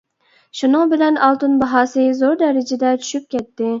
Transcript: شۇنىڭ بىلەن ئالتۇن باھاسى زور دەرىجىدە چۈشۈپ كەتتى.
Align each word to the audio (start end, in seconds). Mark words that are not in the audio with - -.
شۇنىڭ 0.61 0.93
بىلەن 0.93 1.19
ئالتۇن 1.27 1.53
باھاسى 1.65 2.07
زور 2.23 2.41
دەرىجىدە 2.43 2.95
چۈشۈپ 3.05 3.29
كەتتى. 3.37 3.69